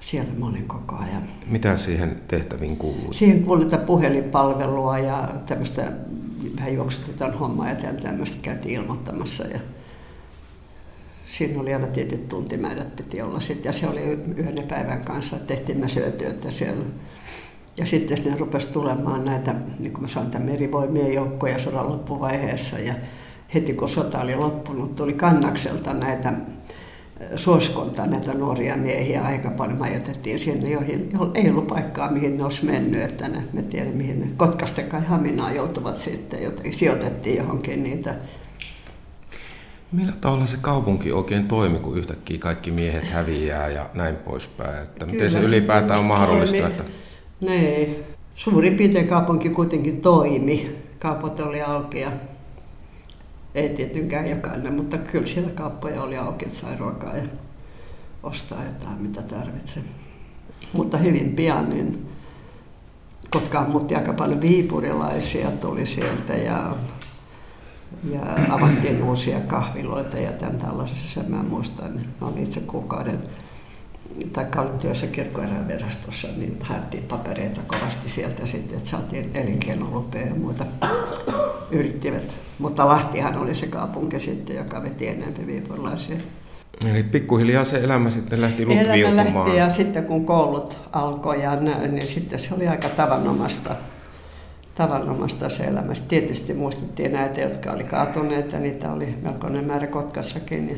[0.00, 1.22] Siellä mä olin koko ajan.
[1.46, 3.14] Mitä siihen tehtäviin kuului?
[3.14, 5.92] Siihen kuului puhelinpalvelua ja tämmöistä
[6.56, 9.46] vähän juoksutetaan hommaa ja tämmöistä käytiin ilmoittamassa.
[9.46, 9.60] Ja
[11.30, 14.00] siinä oli aina tietyt tuntimäärät piti olla sitten, ja se oli
[14.36, 16.84] yhden päivän kanssa, että tehtiin mä syötyötä siellä.
[17.76, 22.94] Ja sitten ne rupesi tulemaan näitä, niin kuin mä sanoin, merivoimien joukkoja sodan loppuvaiheessa, ja
[23.54, 26.32] heti kun sota oli loppunut, tuli kannakselta näitä
[27.36, 32.64] suoskonta näitä nuoria miehiä aika paljon majoitettiin sinne, joihin ei ollut paikkaa, mihin ne olisi
[32.64, 37.82] mennyt, että ne, me tiedän, mihin ne Kotkasta kai Haminaan joutuvat sitten, jotenkin sijoitettiin johonkin
[37.82, 38.14] niitä
[39.92, 44.82] Millä tavalla se kaupunki oikein toimi, kun yhtäkkiä kaikki miehet häviää ja näin poispäin?
[44.82, 46.66] Että miten se ylipäätään on mahdollista?
[46.66, 46.84] Että...
[47.40, 48.04] Nee.
[48.34, 50.76] Suurin piirtein kaupunki kuitenkin toimi.
[50.98, 52.12] Kaupat oli auki ja
[53.54, 57.22] ei tietenkään jokainen, mutta kyllä siellä kauppoja oli auki, että sai ruokaa ja
[58.22, 59.82] ostaa jotain, mitä tarvitsee.
[60.72, 62.10] Mutta hyvin pian niin
[63.30, 66.76] Kotkaan muutti aika paljon viipurilaisia tuli sieltä ja
[68.10, 71.08] ja avattiin uusia kahviloita ja tämän tällaisessa.
[71.08, 73.22] Sen mä muistan, mä olin itse kuukauden
[74.32, 80.64] tai olin työssä kirkkoerävirastossa, niin haettiin papereita kovasti sieltä sitten, että saatiin elinkeinolupia ja muuta
[81.70, 82.38] yrittivät.
[82.58, 86.16] Mutta Lahtihan oli se kaupunki sitten, joka veti enemmän viipurilaisia.
[86.90, 89.18] Eli pikkuhiljaa se elämä sitten lähti lutviutumaan.
[89.18, 93.76] Elämä lähti ja sitten kun koulut alkoi ja näin, niin sitten se oli aika tavanomasta
[94.80, 96.08] tavanomasta se elämästä.
[96.08, 100.68] Tietysti muistettiin näitä, jotka oli kaatuneet ja niitä oli melkoinen määrä Kotkassakin.
[100.68, 100.76] Ja,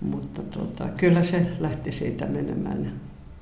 [0.00, 2.92] mutta tuota, kyllä se lähti siitä menemään.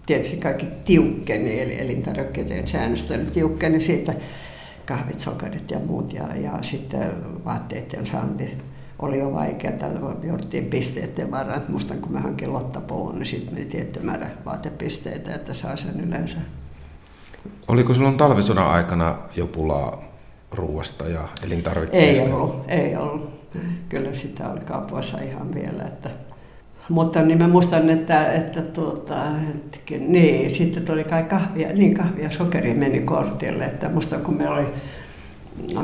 [0.06, 4.14] Tietysti kaikki tiukkeni, eli elintarvikkeiden säännöstely tiukkeni siitä,
[4.86, 7.12] kahvit, sokerit ja muut, ja, ja sitten
[7.44, 8.58] vaatteiden saanti
[8.98, 9.90] oli jo vaikeaa,
[10.22, 11.62] jouduttiin pisteiden varaan.
[11.68, 16.36] Muistan, kun mä hankin lottapuun, niin sitten meni tietty määrä vaatepisteitä, että saa sen yleensä
[17.68, 20.02] Oliko silloin talvisodan aikana jo pulaa
[20.52, 22.24] ruuasta ja elintarvikkeista?
[22.24, 23.30] Ei ollut, ei ollut.
[23.88, 25.82] Kyllä sitä oli kaupoissa ihan vielä.
[25.82, 26.10] Että.
[26.88, 32.30] Mutta niin mä muistan, että, että tuota, hetken, niin, sitten tuli kai kahvia, niin kahvia
[32.30, 33.64] sokeri meni kortille.
[33.64, 34.66] Että muistan, kun meillä oli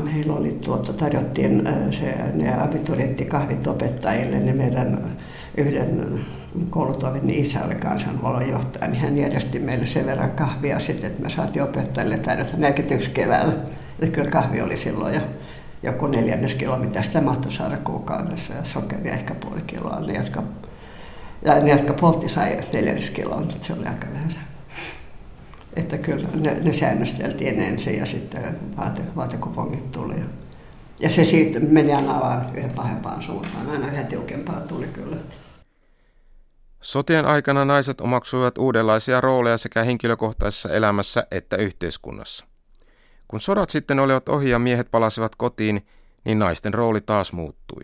[0.04, 5.16] meillä oli tuota, tarjottiin se, ne abiturienttikahvit opettajille, niin meidän
[5.56, 6.20] yhden
[6.70, 11.30] koulutovin isä oli kansanhuollon johtaja, niin hän järjesti meille sen verran kahvia sitten, että me
[11.30, 13.52] saatiin opettajille tarjota 41 keväällä.
[13.98, 15.20] Ja kyllä kahvi oli silloin jo
[15.82, 20.00] joku neljännes kilo, mitä sitä mahtoi saada kuukaudessa, ja sokeria ehkä puoli kiloa.
[20.00, 20.42] Ne, jotka,
[21.42, 24.30] ja ne, jotka poltti, sai neljännes kiloa, mutta se oli aika vähän.
[25.76, 28.42] Että kyllä ne, ne säännösteltiin ensin ja sitten
[28.76, 30.14] vaate, vaatekupongit tuli.
[31.00, 35.16] Ja se siitä meni aina vaan yhden pahempaan suuntaan, aina yhden tiukempaa tuli kyllä.
[36.80, 42.44] Sotien aikana naiset omaksuivat uudenlaisia rooleja sekä henkilökohtaisessa elämässä että yhteiskunnassa.
[43.28, 45.86] Kun sodat sitten olivat ohi ja miehet palasivat kotiin,
[46.24, 47.82] niin naisten rooli taas muuttui.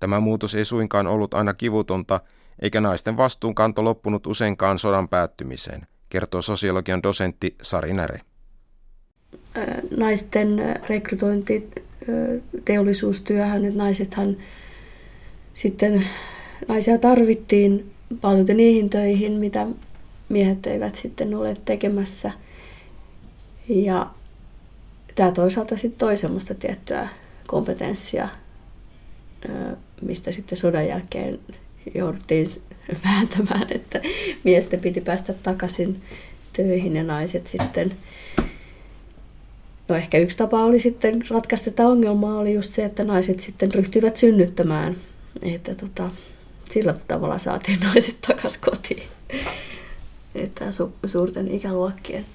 [0.00, 2.20] Tämä muutos ei suinkaan ollut aina kivutonta,
[2.62, 8.20] eikä naisten vastuunkanto loppunut useinkaan sodan päättymiseen, kertoo sosiologian dosentti Sari Näre.
[9.96, 11.70] Naisten rekrytointi
[12.64, 14.36] teollisuustyöhön, että naisethan
[15.54, 16.06] sitten,
[16.68, 19.66] naisia tarvittiin paljon niihin töihin, mitä
[20.28, 22.30] miehet eivät sitten ole tekemässä.
[23.68, 24.10] Ja
[25.14, 27.08] tämä toisaalta sitten toi semmoista tiettyä
[27.46, 28.28] kompetenssia,
[30.02, 31.38] mistä sitten sodan jälkeen
[31.94, 32.46] jouduttiin
[33.04, 34.00] vääntämään, että
[34.44, 36.02] miesten piti päästä takaisin
[36.52, 37.92] töihin ja naiset sitten
[39.88, 43.74] No ehkä yksi tapa oli sitten ratkaista tätä ongelmaa oli just se, että naiset sitten
[43.74, 44.96] ryhtyivät synnyttämään.
[45.42, 46.10] Että tota,
[46.74, 49.02] sillä tavalla saatiin naiset takaisin kotiin.
[50.34, 52.26] Että su- suurten ikäluokkien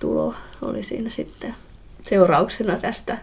[0.00, 1.54] tulo oli siinä sitten
[2.02, 3.18] seurauksena tästä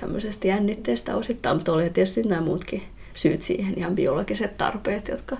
[0.00, 2.82] tämmöisestä jännitteestä osittain, mutta oli tietysti nämä muutkin
[3.14, 5.36] syyt siihen, ihan biologiset tarpeet, jotka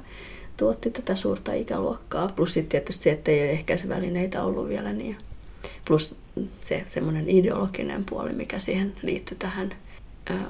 [0.57, 2.33] tuotti tätä suurta ikäluokkaa.
[2.37, 5.17] Plus sitten tietysti, että ei ehkäisyvälineitä ollut vielä niin
[5.85, 6.17] plus
[6.61, 9.75] se semmoinen ideologinen puoli, mikä siihen liittyy tähän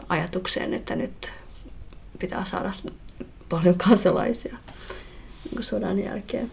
[0.09, 1.33] ajatukseen, että nyt
[2.19, 2.73] pitää saada
[3.53, 4.57] paljon kansalaisia
[5.51, 6.51] niin sodan jälkeen.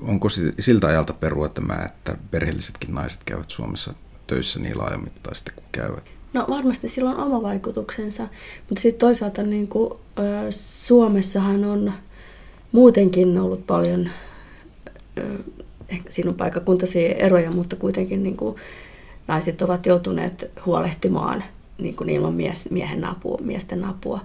[0.00, 0.28] Onko
[0.58, 3.94] siltä ajalta perua tämä, että perheellisetkin naiset käyvät Suomessa
[4.26, 6.04] töissä niin laajamittaisesti kuin käyvät?
[6.32, 8.22] No varmasti sillä on oma vaikutuksensa,
[8.68, 9.98] mutta sitten toisaalta niin kuin,
[10.50, 11.92] Suomessahan on
[12.72, 14.08] muutenkin ollut paljon,
[16.08, 18.56] siinä on paikkakuntaisia eroja, mutta kuitenkin niin kuin,
[19.28, 21.44] naiset ovat joutuneet huolehtimaan
[21.78, 24.20] niin kuin ilman mies, miehen apua, miesten apua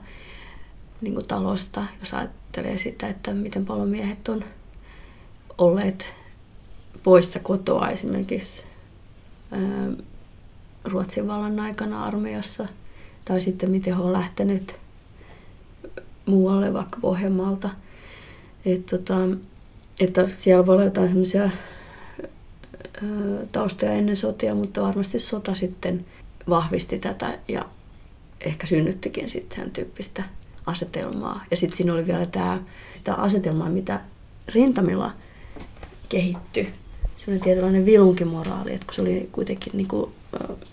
[1.02, 4.44] niin kuin talosta, jos ajattelee sitä, että miten paljon miehet on
[5.58, 6.14] olleet
[7.04, 8.66] poissa kotoa esimerkiksi
[10.84, 12.68] Ruotsin vallan aikana armeijassa,
[13.26, 14.80] tai sitten miten he on lähteneet
[16.26, 17.70] muualle vaikka Pohjanmaalta.
[18.66, 19.16] Et tota,
[20.00, 21.50] että siellä voi olla jotain semmoisia
[23.52, 26.06] taustoja ennen sotia, mutta varmasti sota sitten
[26.50, 27.66] vahvisti tätä ja
[28.42, 30.24] ehkä synnyttikin sitten sen tyyppistä
[30.70, 31.46] asetelmaa.
[31.52, 32.62] Ja sitten siinä oli vielä tämä
[32.94, 34.00] sitä asetelmaa, mitä
[34.56, 35.12] rintamilla
[36.10, 36.70] kehittyi.
[37.16, 40.12] Sellainen tietynlainen vilunkimoraali, että kun se oli kuitenkin niin kuin,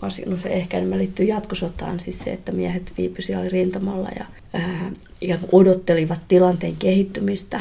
[0.03, 4.93] varsin, no se ehkä enemmän liittyy jatkosotaan, siis se, että miehet viipyivät rintamalla ja, ää,
[5.21, 7.61] ja odottelivat tilanteen kehittymistä,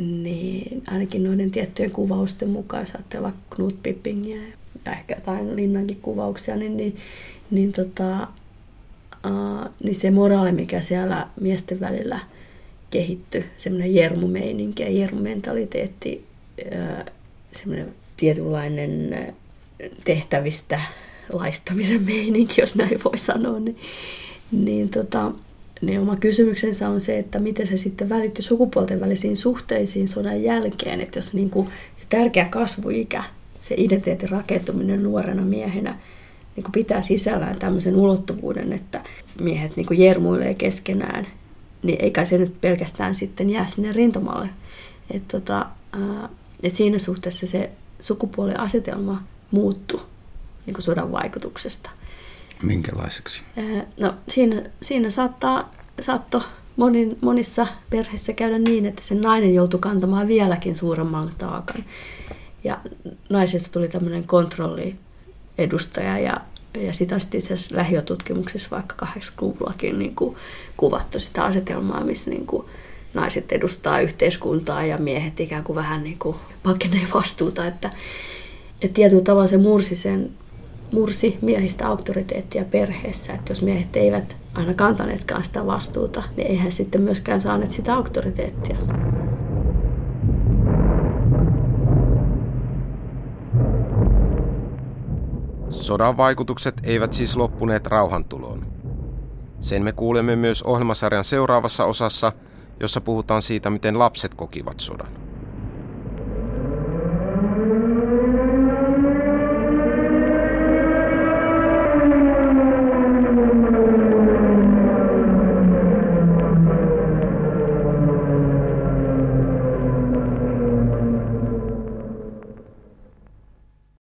[0.00, 4.42] niin ainakin noiden tiettyjen kuvausten mukaan, jos ajattelee vaikka Knut Pippingia
[4.84, 6.96] ja ehkä jotain linnankin kuvauksia, niin, niin,
[7.50, 8.28] niin tota,
[9.82, 12.20] niin se moraali, mikä siellä miesten välillä
[12.90, 16.24] kehittyi, semmoinen jermumeininki ja jermumentaliteetti,
[17.52, 19.16] semmoinen tietynlainen
[20.04, 20.80] tehtävistä
[21.32, 23.76] laistamisen meininki, jos näin voi sanoa, niin,
[24.52, 25.32] niin, tota,
[25.80, 31.00] niin oma kysymyksensä on se, että miten se sitten välittyy sukupuolten välisiin suhteisiin sodan jälkeen,
[31.00, 33.24] että jos niin kuin se tärkeä kasvuikä,
[33.60, 35.98] se identiteetin rakentuminen nuorena miehenä,
[36.56, 39.04] niin kuin pitää sisällään tämmöisen ulottuvuuden, että
[39.40, 41.26] miehet niin kuin jermuilee keskenään,
[41.82, 44.48] niin ei kai se nyt pelkästään sitten jää sinne rintamalle.
[45.10, 45.66] Et tota,
[46.62, 50.00] et siinä suhteessa se sukupuoliasetelma muuttuu
[50.66, 51.90] niin kuin sodan vaikutuksesta.
[52.62, 53.42] Minkälaiseksi?
[54.00, 56.42] No siinä, siinä saattaa, saatto
[56.76, 61.84] monin, monissa perheissä käydä niin, että se nainen joutuu kantamaan vieläkin suuremman taakan.
[62.64, 62.80] Ja
[63.30, 64.96] naisesta tuli tämmöinen kontrolli
[65.58, 66.40] edustaja ja,
[66.78, 70.36] ja sitä on sitten itse asiassa lähiötutkimuksissa vaikka 80-luvullakin niin kuin
[70.76, 72.66] kuvattu sitä asetelmaa, missä niin kuin
[73.14, 77.90] naiset edustaa yhteiskuntaa ja miehet ikään kuin vähän niin kuin pakenee vastuuta, että,
[78.82, 80.30] että tietyllä tavalla se mursi sen
[80.92, 87.02] mursi miehistä auktoriteettia perheessä, että jos miehet eivät aina kantaneetkaan sitä vastuuta, niin eihän sitten
[87.02, 88.76] myöskään saaneet sitä auktoriteettia.
[95.70, 98.66] Sodan vaikutukset eivät siis loppuneet rauhantuloon.
[99.60, 102.32] Sen me kuulemme myös ohjelmasarjan seuraavassa osassa,
[102.80, 105.25] jossa puhutaan siitä, miten lapset kokivat sodan.